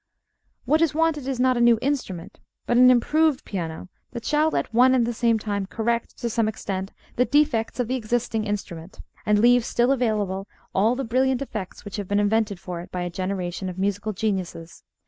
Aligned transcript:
What 0.65 0.81
is 0.81 0.95
wanted 0.95 1.27
is 1.27 1.39
not 1.39 1.57
a 1.57 1.61
new 1.61 1.77
instrument, 1.79 2.39
but 2.65 2.75
an 2.75 2.89
improved 2.89 3.45
piano 3.45 3.87
that 4.13 4.25
shall 4.25 4.55
at 4.55 4.73
one 4.73 4.95
and 4.95 5.05
the 5.05 5.13
same 5.13 5.37
time 5.37 5.67
correct, 5.67 6.17
to 6.21 6.27
some 6.27 6.47
extent, 6.47 6.91
the 7.17 7.25
defects 7.25 7.79
of 7.79 7.87
the 7.87 7.93
existing 7.97 8.45
instrument, 8.45 8.99
and 9.27 9.37
leave 9.37 9.63
still 9.63 9.91
available 9.91 10.47
all 10.73 10.95
the 10.95 11.03
brilliant 11.03 11.43
effects 11.43 11.85
which 11.85 11.97
have 11.97 12.07
been 12.07 12.19
invented 12.19 12.59
for 12.59 12.81
it 12.81 12.91
by 12.91 13.03
a 13.03 13.11
generation 13.11 13.69
of 13.69 13.77
musical 13.77 14.11
geniuses. 14.11 14.81